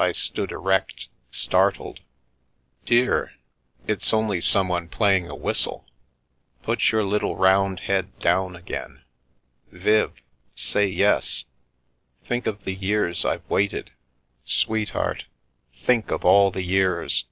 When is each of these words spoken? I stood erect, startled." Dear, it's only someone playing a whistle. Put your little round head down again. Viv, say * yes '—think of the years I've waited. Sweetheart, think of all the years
I 0.00 0.10
stood 0.10 0.50
erect, 0.50 1.06
startled." 1.30 2.00
Dear, 2.84 3.34
it's 3.86 4.12
only 4.12 4.40
someone 4.40 4.88
playing 4.88 5.28
a 5.30 5.36
whistle. 5.36 5.86
Put 6.64 6.90
your 6.90 7.04
little 7.04 7.36
round 7.36 7.78
head 7.78 8.18
down 8.18 8.56
again. 8.56 9.02
Viv, 9.70 10.20
say 10.56 10.88
* 10.88 10.88
yes 10.88 11.44
'—think 12.28 12.48
of 12.48 12.64
the 12.64 12.74
years 12.74 13.24
I've 13.24 13.48
waited. 13.48 13.92
Sweetheart, 14.44 15.26
think 15.72 16.10
of 16.10 16.24
all 16.24 16.50
the 16.50 16.64
years 16.64 17.26